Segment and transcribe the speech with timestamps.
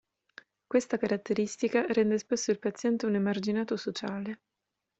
[0.65, 4.39] Questa caratteristica rende spesso il paziente un emarginato sociale.